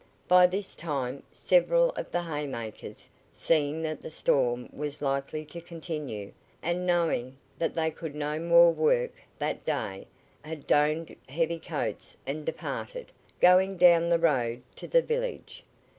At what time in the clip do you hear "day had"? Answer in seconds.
9.63-10.65